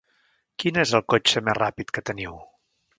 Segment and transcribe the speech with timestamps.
[0.63, 2.45] Quin és el cotxe més ràpid que teniu?